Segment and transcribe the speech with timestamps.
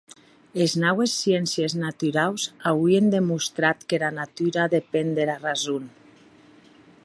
[0.63, 5.83] Es naues sciéncies naturaus auien demostrat qu'era natura depen dera rason.